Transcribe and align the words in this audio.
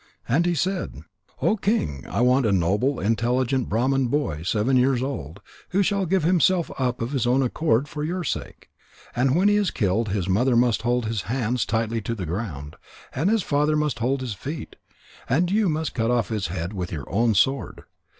And 0.27 0.47
he 0.47 0.55
said: 0.55 1.03
"O 1.43 1.55
King, 1.55 2.05
I 2.09 2.21
want 2.21 2.47
a 2.47 2.51
noble, 2.51 2.99
intelligent 2.99 3.69
Brahman 3.69 4.07
boy 4.07 4.41
seven 4.41 4.75
years 4.75 5.03
old, 5.03 5.41
who 5.69 5.83
shall 5.83 6.07
give 6.07 6.23
himself 6.23 6.71
up 6.79 7.03
of 7.03 7.11
his 7.11 7.27
own 7.27 7.43
accord 7.43 7.87
for 7.87 8.03
your 8.03 8.23
sake. 8.23 8.71
And 9.15 9.35
when 9.35 9.47
he 9.47 9.57
is 9.57 9.69
killed, 9.69 10.09
his 10.09 10.27
mother 10.27 10.55
must 10.55 10.81
hold 10.81 11.05
his 11.05 11.21
hands 11.29 11.67
tightly 11.67 12.01
to 12.01 12.15
the 12.15 12.25
ground, 12.25 12.77
and 13.13 13.29
his 13.29 13.43
father 13.43 13.75
must 13.75 13.99
hold 13.99 14.21
his 14.21 14.33
feet, 14.33 14.75
and 15.29 15.51
you 15.51 15.69
must 15.69 15.93
cut 15.93 16.09
off 16.09 16.29
his 16.29 16.47
head 16.47 16.73
with 16.73 16.91
your 16.91 17.07
own 17.07 17.35
sword. 17.35 17.83